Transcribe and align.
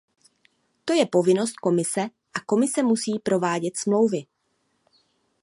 To 0.85 0.93
je 0.99 1.05
povinnost 1.15 1.53
Komise 1.67 2.01
a 2.33 2.39
Komise 2.45 2.83
musí 2.83 3.19
provádět 3.19 3.77
smlouvy. 3.77 4.23